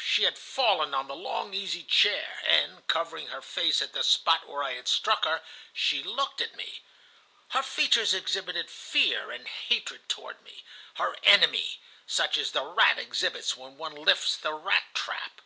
[0.00, 4.46] She had fallen on the long easy chair, and, covering her face at the spot
[4.46, 6.82] where I had struck her, she looked at me.
[7.48, 10.64] Her features exhibited fear and hatred toward me,
[10.98, 15.40] her enemy, such as the rat exhibits when one lifts the rat trap.